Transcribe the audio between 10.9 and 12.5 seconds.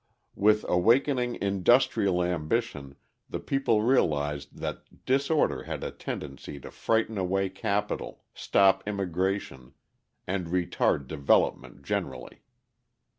development generally.